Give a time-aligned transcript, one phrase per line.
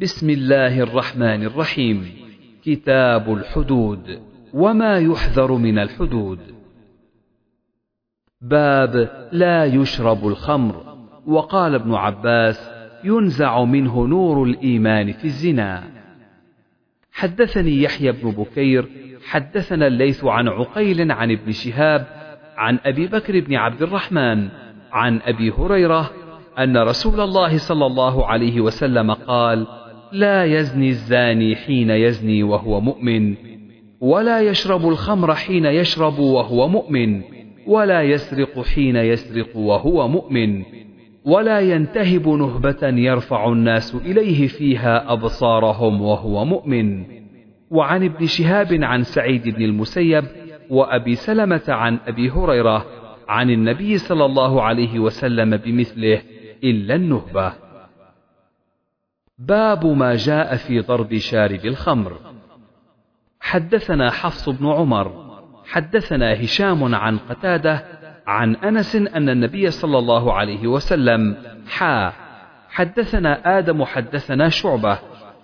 [0.00, 2.10] بسم الله الرحمن الرحيم.
[2.64, 4.20] كتاب الحدود.
[4.54, 6.38] وما يحذر من الحدود.
[8.40, 10.96] باب لا يشرب الخمر.
[11.26, 12.70] وقال ابن عباس
[13.04, 15.84] ينزع منه نور الإيمان في الزنا.
[17.12, 18.88] حدثني يحيى بن بكير.
[19.26, 22.06] حدثنا الليث عن عقيل عن ابن شهاب
[22.56, 24.48] عن أبي بكر بن عبد الرحمن
[24.92, 26.10] عن أبي هريرة
[26.58, 29.66] أن رسول الله صلى الله عليه وسلم قال
[30.12, 33.34] لا يزني الزاني حين يزني وهو مؤمن
[34.00, 37.22] ولا يشرب الخمر حين يشرب وهو مؤمن
[37.66, 40.62] ولا يسرق حين يسرق وهو مؤمن
[41.24, 47.04] ولا ينتهب نهبة يرفع الناس إليه فيها أبصارهم وهو مؤمن.
[47.70, 50.24] وعن ابن شهاب عن سعيد بن المسيب
[50.70, 52.86] وأبي سلمة عن أبي هريرة
[53.28, 56.22] عن النبي صلى الله عليه وسلم بمثله
[56.64, 57.67] إلا النهبة.
[59.38, 62.12] باب ما جاء في ضرب شارب الخمر.
[63.40, 65.28] حدثنا حفص بن عمر
[65.66, 67.84] حدثنا هشام عن قتادة
[68.26, 71.36] عن أنس أن النبي صلى الله عليه وسلم
[71.68, 72.12] حا
[72.70, 74.98] حدثنا آدم حدثنا شعبة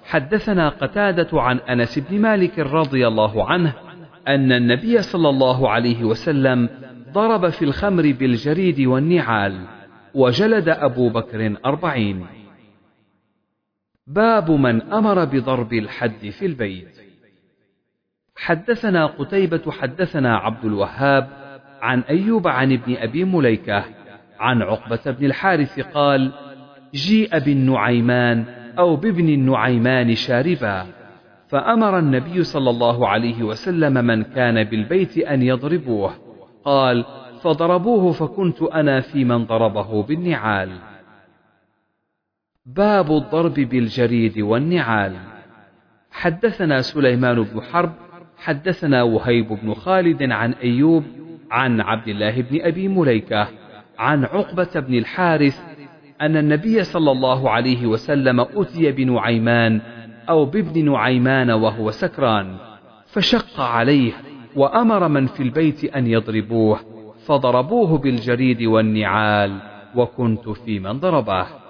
[0.04, 3.72] حدثنا قتادة عن أنس بن مالك رضي الله عنه
[4.28, 6.68] أن النبي صلى الله عليه وسلم
[7.12, 9.60] ضرب في الخمر بالجريد والنعال
[10.14, 12.26] وجلد أبو بكر أربعين.
[14.06, 17.00] باب من أمر بضرب الحد في البيت.
[18.36, 21.28] حدثنا قتيبة حدثنا عبد الوهاب
[21.82, 23.84] عن أيوب عن ابن أبي مليكة
[24.40, 26.32] عن عقبة بن الحارث قال
[26.94, 28.44] جيء بالنعيمان
[28.78, 30.86] أو بابن النعيمان شاربا.
[31.48, 36.14] فأمر النبي صلى الله عليه وسلم من كان بالبيت أن يضربوه.
[36.64, 37.04] قال
[37.42, 40.93] فضربوه فكنت أنا في من ضربه بالنعال.
[42.66, 45.16] باب الضرب بالجريد والنعال.
[46.10, 47.92] حدثنا سليمان بن حرب
[48.38, 51.04] حدثنا وهيب بن خالد عن أيوب
[51.50, 53.48] عن عبد الله بن أبي مليكة
[53.98, 55.60] عن عقبة بن الحارث
[56.20, 59.80] أن النبي صلى الله عليه وسلم أتي بنعيمان
[60.28, 62.56] أو بابن نعيمان وهو سكران
[63.06, 64.12] فشق عليه
[64.56, 66.80] وأمر من في البيت أن يضربوه
[67.26, 69.58] فضربوه بالجريد والنعال
[69.94, 71.63] وكنت في من ضربه.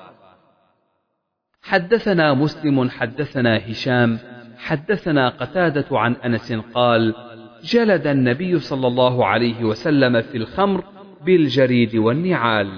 [1.64, 4.18] حدثنا مسلم حدثنا هشام
[4.58, 7.14] حدثنا قتادة عن أنس قال
[7.62, 10.84] جلد النبي صلى الله عليه وسلم في الخمر
[11.26, 12.68] بالجريد والنعال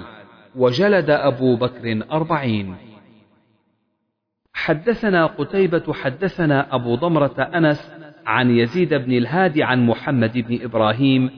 [0.55, 2.75] وجلد أبو بكر أربعين.
[4.53, 7.91] حدثنا قتيبة حدثنا أبو ضمرة أنس
[8.25, 11.29] عن يزيد بن الهادي عن محمد بن إبراهيم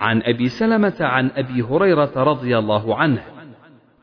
[0.00, 3.35] عن أبي سلمة عن أبي هريرة رضي الله عنه.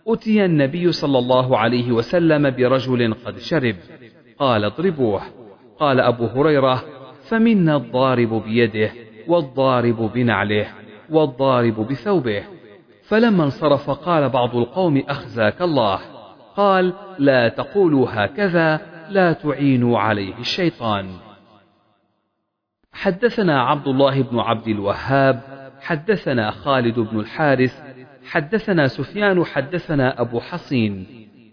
[0.08, 3.76] أتي النبي صلى الله عليه وسلم برجل قد شرب.
[4.40, 5.22] قال اضربوه.
[5.80, 6.84] قال أبو هريرة
[7.24, 8.92] فمنا الضارب بيده
[9.28, 10.68] والضارب بنعله
[11.10, 12.44] والضارب بثوبه.
[13.04, 16.00] فلما انصرف قال بعض القوم أخزاك الله.
[16.56, 21.10] قال لا تقولوا هكذا لا تعينوا عليه الشيطان.
[22.94, 25.42] حدثنا عبد الله بن عبد الوهاب
[25.82, 27.93] حدثنا خالد بن الحارث
[28.26, 31.06] حدثنا سفيان حدثنا أبو حصين.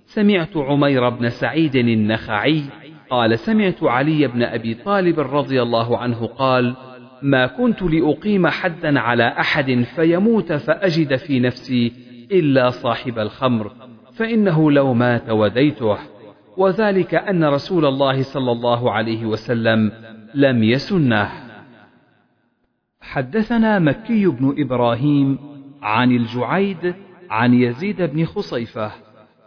[0.06, 2.62] سمعت عمير بن سعيد النخعي
[3.10, 6.76] قال سمعت علي بن أبي طالب رضي الله عنه قال
[7.22, 11.92] ما كنت لأقيم حدا على أحد فيموت فأجد في نفسي
[12.32, 13.72] إلا صاحب الخمر
[14.12, 15.98] فإنه لو مات وديته
[16.56, 19.92] وذلك أن رسول الله صلى الله عليه وسلم
[20.34, 21.30] لم يسنه.
[23.00, 25.38] حدثنا مكي بن إبراهيم
[25.82, 26.94] عن الجعيد
[27.30, 28.92] عن يزيد بن خصيفة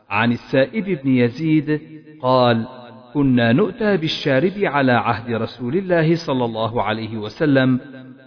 [0.09, 1.81] عن السائب بن يزيد
[2.21, 2.67] قال
[3.13, 7.79] كنا نؤتى بالشارب على عهد رسول الله صلى الله عليه وسلم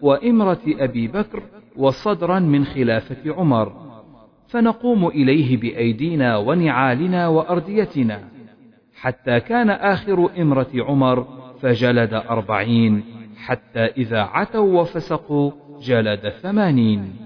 [0.02, 1.42] وإمرة أبي بكر
[1.76, 3.72] وصدرا من خلافة عمر
[4.48, 8.20] فنقوم إليه بأيدينا ونعالنا وأرديتنا
[9.00, 11.26] حتى كان آخر إمرة عمر
[11.60, 13.04] فجلد أربعين
[13.36, 15.52] حتى إذا عتوا وفسقوا
[15.82, 17.25] جلد ثمانين.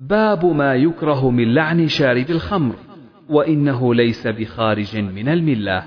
[0.00, 2.74] باب ما يكره من لعن شارب الخمر
[3.28, 5.84] وإنه ليس بخارج من الملة.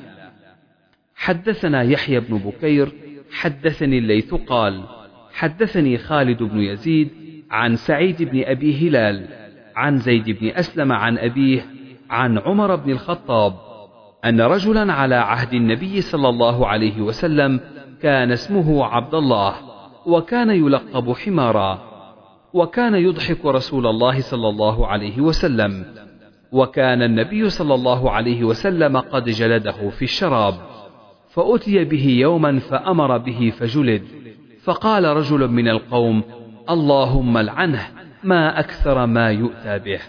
[1.16, 2.92] حدثنا يحيى بن بكير
[3.32, 4.84] حدثني الليث قال
[5.34, 7.10] حدثني خالد بن يزيد
[7.52, 9.28] عن سعيد بن أبي هلال
[9.76, 11.66] عن زيد بن أسلم عن أبيه
[12.10, 13.54] عن عمر بن الخطاب
[14.26, 17.60] أن رجلا على عهد النبي صلى الله عليه وسلم
[18.02, 19.56] كان اسمه عبد الله
[20.06, 21.88] وكان يلقب حمارا.
[22.54, 25.86] وكان يضحك رسول الله صلى الله عليه وسلم.
[26.51, 30.54] وكان النبي صلى الله عليه وسلم قد جلده في الشراب
[31.30, 34.04] فأتي به يوما فأمر به فجلد.
[34.63, 36.24] فقال رجل من القوم
[36.69, 37.88] اللهم لعنه
[38.24, 40.00] ما أكثر ما يؤتى به.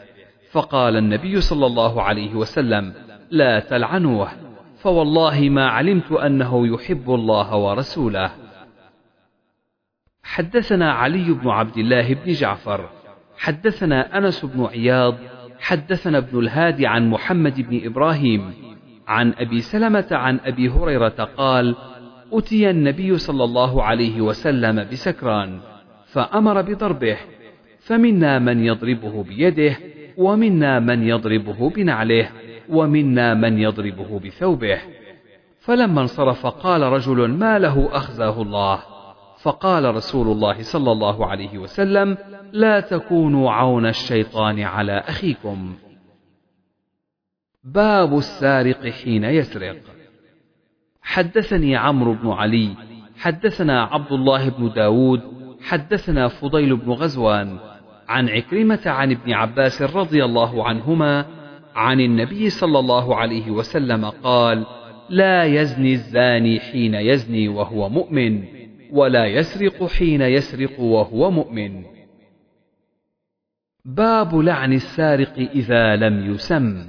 [0.51, 2.93] فقال النبي صلى الله عليه وسلم
[3.31, 4.29] لا تلعنوه
[4.79, 8.31] فوالله ما علمت أنه يحب الله ورسوله.
[10.31, 12.89] حدثنا علي بن عبد الله بن جعفر
[13.39, 15.15] حدثنا أنس بن عياض
[15.61, 18.53] حدثنا ابن الهادي عن محمد بن إبراهيم
[19.09, 21.77] عن أبي سلمة عن أبي هريرة قال
[22.33, 25.61] أتي النبي صلى الله عليه وسلم بسكران
[26.07, 27.17] فأمر بضربه
[27.81, 29.77] فمنا من يضربه بيده
[30.17, 32.31] ومنا من يضربه بنعله
[32.69, 34.79] ومنا من يضربه بثوبه.
[35.61, 39.00] فلما انصرف قال رجل ما له أخزاه الله؟
[39.43, 42.17] فقال رسول الله صلى الله عليه وسلم
[42.53, 45.75] لا تكونوا عون الشيطان على أخيكم.
[47.65, 49.77] باب السارق حين يسرق.
[51.03, 52.75] حدثني عمرو بن علي
[53.19, 55.21] حدثنا عبد الله بن داود
[55.63, 57.59] حدثنا فضيل بن غزوان
[58.09, 61.27] عن عكرمة عن ابن عباس رضي الله عنهما
[61.75, 64.67] عن النبي صلى الله عليه وسلم قال
[65.09, 68.60] لا يزني الزاني حين يزني وهو مؤمن.
[68.93, 71.85] ولا يسرق حين يسرق وهو مؤمن.
[73.85, 76.87] باب لعن السارق إذا لم يسم.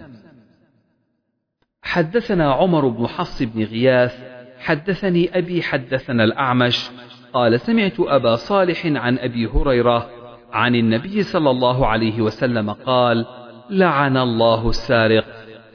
[1.83, 4.23] حدثنا عمر بن حفص بن غياث
[4.59, 6.89] حدثني أبي حدثنا الأعمش
[7.33, 10.09] قال سمعت أبا صالح عن أبي هريرة
[10.51, 13.25] عن النبي صلى الله عليه وسلم قال
[13.69, 15.25] لعن الله السارق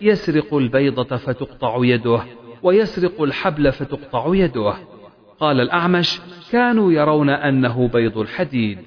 [0.00, 2.22] يسرق البيضة فتقطع يده
[2.62, 4.74] ويسرق الحبل فتقطع يده.
[5.40, 6.20] قال الأعمش
[6.52, 8.78] كانوا يرون أنه بيض الحديد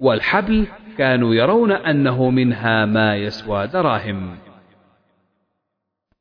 [0.00, 0.66] والحبل
[0.98, 4.36] كانوا يرون أنه منها ما يسوى دراهم.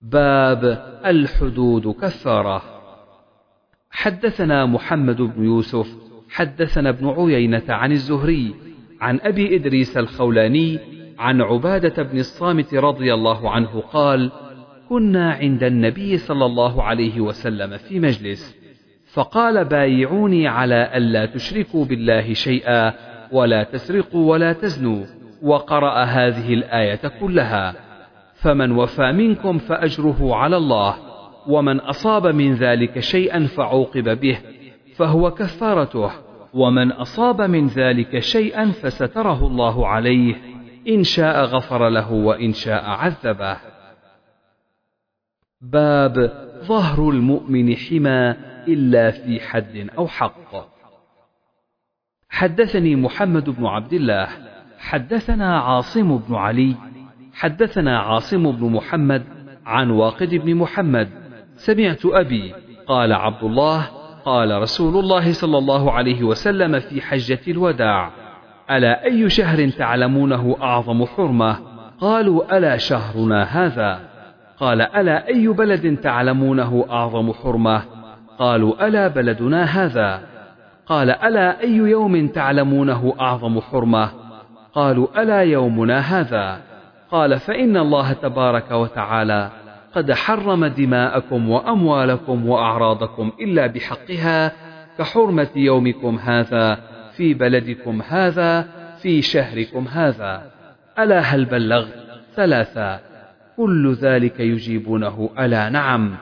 [0.02, 0.64] باب
[1.06, 2.62] الحدود كفارة
[3.92, 5.88] حدثنا محمد بن يوسف
[6.30, 8.56] حدثنا ابن عيينة عن الزهري
[9.02, 10.80] عن أبي إدريس الخولاني
[11.20, 14.32] عن عبادة بن الصامت رضي الله عنه قال
[14.90, 18.61] كنا عند النبي صلى الله عليه وسلم في مجلس
[19.13, 22.94] فقال بايعوني على ألا تشركوا بالله شيئا
[23.31, 25.06] ولا تسرقوا ولا تزنوا
[25.42, 27.75] وقرأ هذه الآية كلها.
[28.36, 30.96] فمن وفى منكم فأجره على الله
[31.48, 34.38] ومن أصاب من ذلك شيئا فعوقب به
[34.96, 36.12] فهو كفارته.
[36.54, 40.36] ومن أصاب من ذلك شيئا فستره الله عليه
[40.88, 43.58] إن شاء غفر له وإن شاء عذبه.
[45.62, 46.31] باب
[46.66, 50.72] ظهر المؤمن حمى إلا في حد أو حق.
[52.30, 54.28] حدثني محمد بن عبد الله
[54.80, 56.75] حدثنا عاصم بن علي
[57.34, 59.24] حدثنا عاصم بن محمد
[59.66, 61.10] عن واقد بن محمد
[61.56, 62.54] سمعت أبي
[62.88, 63.88] قال عبد الله
[64.25, 68.12] قال رسول الله صلى الله عليه وسلم في حجة الوداع
[68.72, 71.60] ألا أي شهر تعلمونه أعظم حرمة؟
[72.00, 74.00] قالوا ألا شهرنا هذا؟
[74.60, 77.81] قال ألا أي بلد تعلمونه أعظم حرمة؟
[78.42, 80.22] قالوا ألا بلدنا هذا؟
[80.86, 84.12] قال ألا أي يوم تعلمونه أعظم حرمة؟
[84.74, 86.62] قالوا ألا يومنا هذا؟
[87.12, 89.50] قال فإن الله تبارك وتعالى
[89.96, 94.51] قد حرم دماءكم وأموالكم وأعراضكم إلا بحقها
[94.98, 96.77] كحرمة يومكم هذا
[97.15, 98.68] في بلدكم هذا
[99.01, 100.44] في شهركم هذا.
[101.00, 101.94] ألا هل بلغت
[102.36, 103.00] ثلاثة.
[103.58, 105.30] كل ذلك يجيبونه.
[105.39, 106.15] ألا نعم.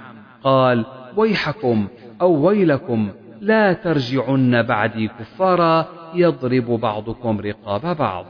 [0.43, 1.87] قال ويحكم.
[2.21, 3.11] أو ويلكم
[3.41, 8.25] لا ترجعن بعدي كفارا يضرب بعضكم رقاب بعض.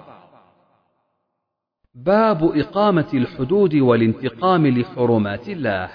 [1.96, 5.90] باب إقامة الحدود والانتقام لحرمات الله.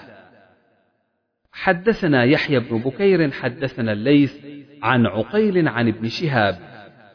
[1.51, 4.45] حدثنا يحيى بن بكير حدثنا الليث
[4.83, 6.57] عن عقيل عن ابن شهاب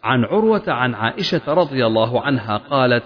[0.02, 3.04] عن عروة عن عائشة رضي الله عنها قالت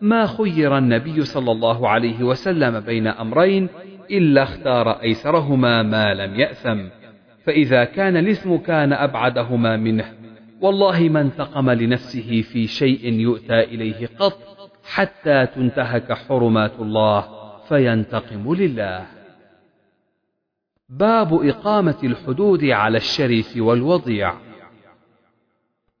[0.00, 3.68] ما خير النبي صلى الله عليه وسلم بين أمرين
[4.10, 7.05] إلا اختار أيسرهما ما لم يأثم
[7.46, 10.12] فإذا كان الاسم كان أبعدهما منه
[10.60, 14.38] والله ما انتقم لنفسه في شيء يؤتى إليه قط
[14.84, 17.28] حتى تنتهك حرمات الله
[17.68, 19.06] فينتقم لله.
[20.88, 24.34] باب إقامة الحدود على الشريف والوضيع.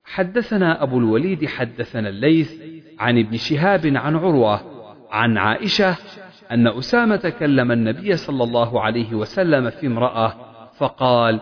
[0.04, 2.62] حدثنا أبو الوليد حدثنا الليث
[2.98, 4.60] عن ابن شهاب عن عروة
[5.10, 5.96] عن عائشة
[6.50, 10.45] أن أسامة كلم النبي صلى الله عليه وسلم في امرأة
[10.78, 11.40] فقال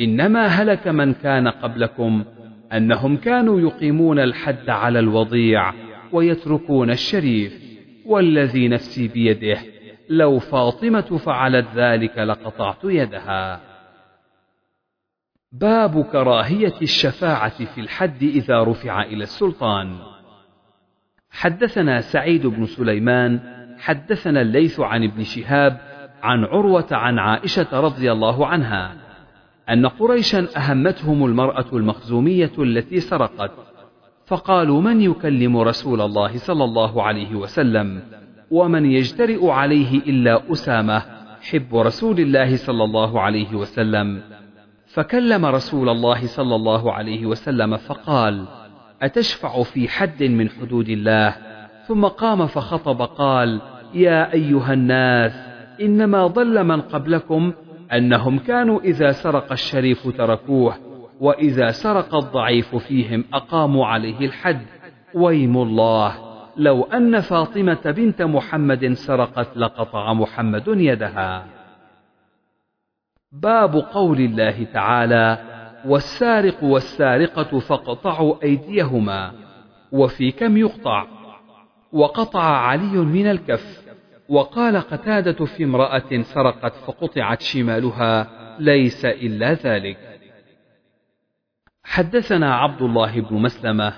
[0.00, 2.24] إنما هلك من كان قبلكم
[2.72, 5.72] أنهم كانوا يقيمون الحد على الوضيع
[6.12, 7.62] ويتركون الشريف
[8.06, 9.58] والذي نفسي بيده
[10.08, 13.60] لو فاطمة فعلت ذلك لقطعت يدها.
[15.52, 19.98] باب كراهية الشفاعة في الحد إذا رفع إلى السلطان.
[21.30, 23.40] حدثنا سعيد بن سليمان،
[23.78, 25.91] حدثنا الليث عن ابن شهاب،
[26.22, 28.94] عن عروة عن عائشة رضي الله عنها،
[29.70, 33.50] أن قريشا أهمتهم المرأة المخزومية التي سرقت،
[34.26, 38.02] فقالوا من يكلم رسول الله صلى الله عليه وسلم؟
[38.50, 41.02] ومن يجترئ عليه إلا أسامة
[41.42, 44.22] حب رسول الله صلى الله عليه وسلم
[44.86, 48.44] فكلم رسول الله صلى الله عليه وسلم فقال
[49.02, 51.36] أتشفع في حد من حدود الله
[51.88, 53.60] ثم قام فخطب قال
[53.94, 55.51] يا أيها الناس
[55.82, 57.52] إنما ضل من قبلكم
[57.92, 60.74] أنهم كانوا إذا سرق الشريف تركوه
[61.20, 64.66] وإذا سرق الضعيف فيهم أقاموا عليه الحد
[65.14, 71.46] ويم الله لو أن فاطمة بنت محمد سرقت لقطع محمد يدها.
[73.32, 75.38] باب قول الله تعالى:
[75.86, 79.32] والسارق والسارقة فاقطعوا أيديهما،
[79.92, 81.06] وفي كم يقطع؟
[81.92, 83.81] وقطع علي من الكف،
[84.28, 89.98] وقال قتادة في امرأة سرقت فقطعت شمالها ليس إلا ذلك.
[91.84, 93.92] حدثنا عبد الله بن مسلمة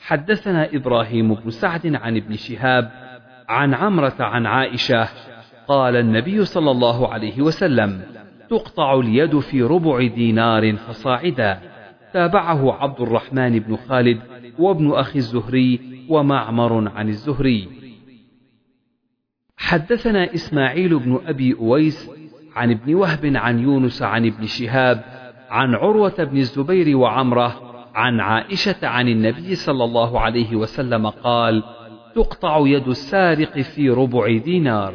[0.00, 2.90] حدثنا إبراهيم بن سعد عن ابن شهاب
[3.48, 5.08] عن عمرة عن عائشة
[5.68, 8.02] قال النبي صلى الله عليه وسلم
[8.50, 11.60] تقطع اليد في ربع دينار فصاعدا
[12.12, 14.20] تابعه عبد الرحمن بن خالد
[14.58, 17.68] وابن أخي الزهري ومعمر عن الزهري
[19.60, 22.10] حدثنا إسماعيل بن أبي أويس
[22.56, 25.04] عن ابن وهب عن يونس عن ابن شهاب
[25.50, 31.62] عن عروة بن الزبير وعمرة عن عائشة عن النبي صلى الله عليه وسلم قال:
[32.14, 34.94] تقطع يد السارق في ربع دينار.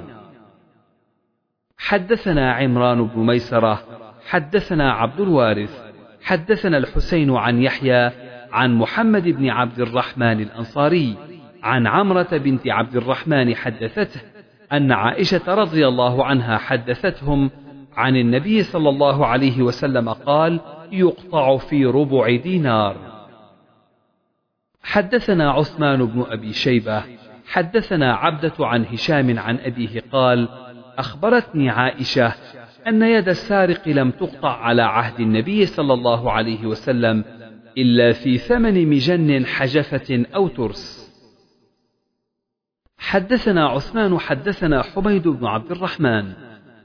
[1.77, 3.83] حدثنا عمران بن ميسرة،
[4.27, 5.81] حدثنا عبد الوارث،
[6.23, 8.11] حدثنا الحسين عن يحيى
[8.51, 11.15] عن محمد بن عبد الرحمن الأنصاري،
[11.63, 14.34] عن عمرة بنت عبد الرحمن حدثته
[14.73, 17.51] أن عائشة رضي الله عنها حدثتهم
[17.93, 20.59] عن النبي صلى الله عليه وسلم قال:
[20.91, 23.15] يقطع في ربع دينار.
[24.83, 27.03] حدثنا عثمان بن أبي شيبة
[27.47, 30.49] حدثنا عبدة عن هشام عن أبيه قال
[30.97, 32.33] أخبرتني عائشة
[32.87, 37.23] أن يد السارق لم تقطع على عهد النبي صلى الله عليه وسلم
[37.77, 41.04] إلا في ثمن مجن حجفة أو ترس.
[43.05, 46.33] حدثنا عثمان حدثنا حميد بن عبد الرحمن.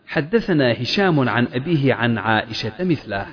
[0.07, 3.27] حدثنا هشام عن أبيه عن عائشة مثله.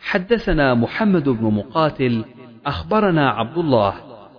[0.00, 2.24] حدثنا محمد بن مقاتل.
[2.66, 3.94] أخبرنا عبد الله.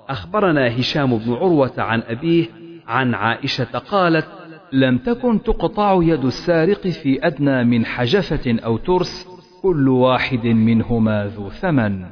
[0.09, 2.45] أخبرنا هشام بن عروة عن أبيه
[2.87, 4.27] عن عائشة قالت
[4.71, 9.27] لم تكن تقطع يد السارق في أدنى من حجفة أو ترس
[9.61, 12.05] كل واحد منهما ذو ثمن.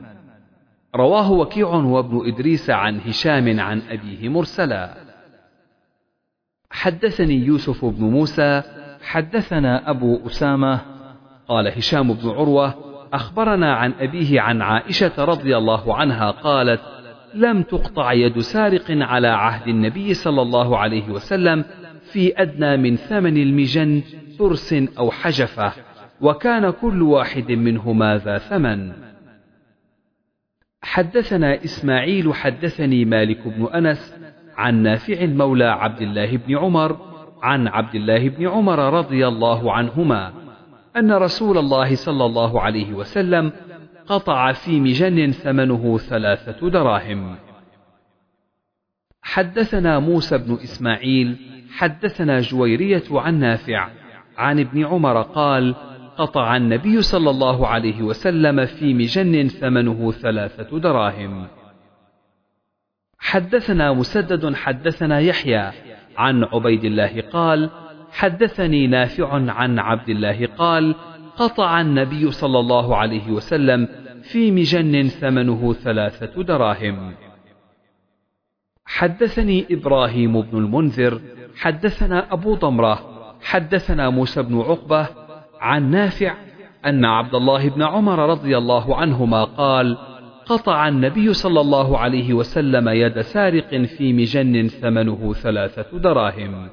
[0.95, 5.02] رواه وكيع وابن إدريس عن هشام عن أبيه مرسلا.
[6.73, 8.61] حدثني يوسف بن موسى
[9.03, 10.79] حدثنا أبو أسامة
[11.47, 12.75] قال هشام بن عروة
[13.13, 16.81] أخبرنا عن أبيه عن عائشة رضي الله عنها قالت:
[17.33, 21.65] لم تقطع يد سارق على عهد النبي صلى الله عليه وسلم
[22.11, 24.03] في أدنى من ثمن المجن
[24.39, 25.73] ترس أو حجفة،
[26.21, 28.91] وكان كل واحد منهما ذا ثمن.
[30.81, 34.15] حدثنا إسماعيل حدثني مالك بن أنس
[34.57, 36.97] عن نافع مولى عبد الله بن عمر
[37.41, 40.33] عن عبد الله بن عمر رضي الله عنهما
[40.97, 43.51] أن رسول الله صلى الله عليه وسلم
[44.07, 47.35] قطع في مجن ثمنه ثلاثة دراهم.
[49.21, 51.37] حدثنا موسى بن إسماعيل
[51.71, 53.89] حدثنا جويرية عن نافع
[54.37, 55.75] عن ابن عمر قال:
[56.17, 61.47] قطع النبي صلى الله عليه وسلم في مجن ثمنه ثلاثة دراهم.
[63.23, 65.71] حدثنا مسدد حدثنا يحيى
[66.17, 67.69] عن عبيد الله قال:
[68.11, 70.95] حدثني نافع عن عبد الله قال
[71.37, 73.87] قطع النبي صلى الله عليه وسلم
[74.23, 77.13] في مجن ثمنه ثلاثة دراهم.
[78.85, 81.21] حدثني إبراهيم بن المنذر
[81.57, 82.99] حدثنا أبو ضمرة
[83.41, 85.07] حدثنا موسى بن عقبة
[85.61, 86.35] عن نافع
[86.85, 89.97] أن عبد الله بن عمر رضي الله عنهما قال
[90.45, 96.69] قطع النبي صلى الله عليه وسلم يد سارق في مجن ثمنه ثلاثة دراهم.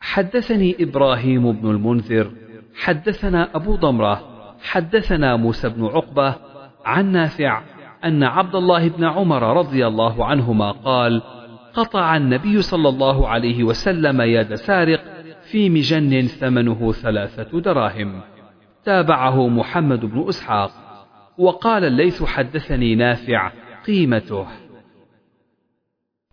[0.00, 2.30] حدثني إبراهيم بن المنذر
[2.74, 4.22] حدثنا أبو ضمرة
[4.62, 6.34] حدثنا موسى بن عقبة
[6.84, 7.62] عن نافع
[8.04, 11.22] أن عبد الله بن عمر رضي الله عنهما قال
[11.74, 15.00] قطع النبي صلى الله عليه وسلم يد سارق
[15.50, 18.20] في مجن ثمنه ثلاثة دراهم.
[18.84, 20.87] تابعه محمد بن إسحاق.
[21.38, 23.52] وقال الليث حدثني نافع
[23.86, 24.46] قيمته.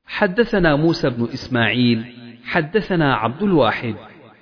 [0.06, 2.06] حدثنا موسى بن إسماعيل
[2.44, 3.96] حدثنا عبد الواحد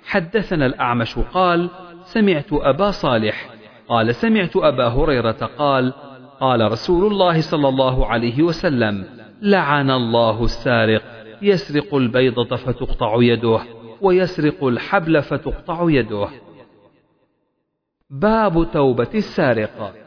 [0.04, 1.70] حدثنا الأعمش قال
[2.04, 3.50] سمعت أبا صالح.
[3.88, 5.92] قال سمعت أبا هريرة قال
[6.40, 9.04] قال رسول الله صلى الله عليه وسلم
[9.42, 11.02] لعن الله السارق
[11.42, 13.60] يسرق البيضة فتقطع يده
[14.00, 16.28] ويسرق الحبل فتقطع يده.
[18.10, 20.03] باب توبة السارق.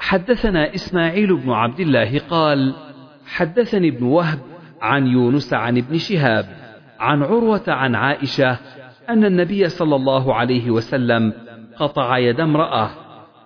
[0.00, 2.74] حدثنا إسماعيل بن عبد الله قال
[3.26, 4.38] حدثني ابن وهب
[4.82, 6.46] عن يونس عن ابن شهاب
[7.00, 8.58] عن عروة عن عائشة
[9.08, 11.32] أن النبي صلى الله عليه وسلم
[11.76, 12.90] قطع يد امرأة.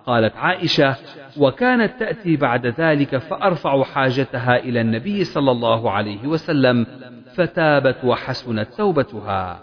[0.05, 0.95] قالت عائشة
[1.37, 6.85] وكانت تأتي بعد ذلك فأرفع حاجتها إلى النبي صلى الله عليه وسلم
[7.35, 9.59] فتابت وحسنت توبتها.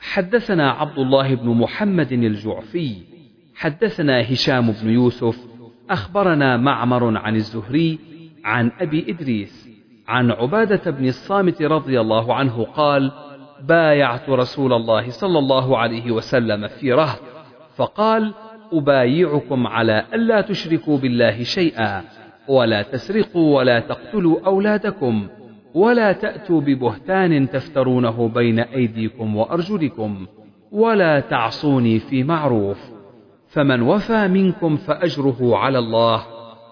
[0.00, 3.13] حدثنا عبد الله بن محمد الجعفي
[3.54, 5.38] حدثنا هشام بن يوسف
[5.90, 7.98] أخبرنا معمر عن الزهري
[8.44, 9.68] عن أبي إدريس
[10.08, 13.12] عن عبادة بن الصامت رضي الله عنه قال
[13.68, 17.20] بايعت رسول الله صلى الله عليه وسلم في رهط
[17.76, 18.34] فقال
[18.72, 22.04] أبايعكم على ألا تشركوا بالله شيئا
[22.48, 25.28] ولا تسرقوا ولا تقتلوا أولادكم
[25.74, 30.26] ولا تأتوا ببهتان تفترونه بين أيديكم وأرجلكم
[30.72, 32.93] ولا تعصوني في معروف.
[33.54, 36.26] فمن وفى منكم فأجره على الله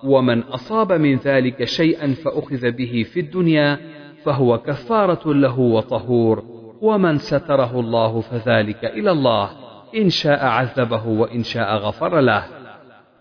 [0.04, 3.78] ومن أصاب من ذلك شيئا فأخذ به في الدنيا
[4.24, 6.44] فهو كفارة له وطهور
[6.80, 9.50] ومن ستره الله فذلك إلى الله
[9.96, 12.44] إن شاء عذبه وإن شاء غفر له.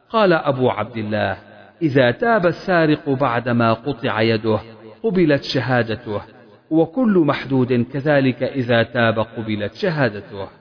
[0.10, 1.38] قال أبو عبد الله
[1.82, 4.60] إذا تاب السارق بعدما قطع يده
[5.03, 6.22] قبلت شهادته
[6.70, 10.61] وكل محدود كذلك إذا تاب قبلت شهادته.